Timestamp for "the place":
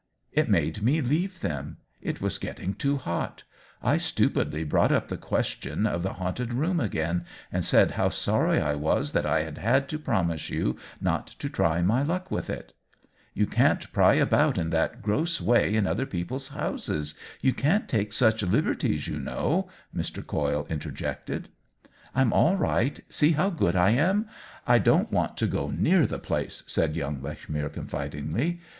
26.07-26.63